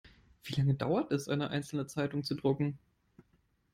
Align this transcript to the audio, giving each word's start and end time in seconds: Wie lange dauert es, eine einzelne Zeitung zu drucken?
Wie 0.43 0.55
lange 0.55 0.73
dauert 0.73 1.11
es, 1.11 1.29
eine 1.29 1.51
einzelne 1.51 1.85
Zeitung 1.85 2.23
zu 2.23 2.33
drucken? 2.33 2.79